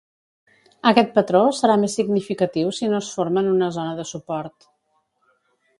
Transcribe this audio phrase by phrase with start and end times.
[0.91, 4.71] Aquest patró serà més significatiu si no es forma en una zona de suport.